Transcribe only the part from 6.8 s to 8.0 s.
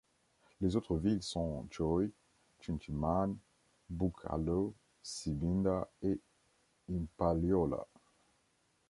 Impaliola.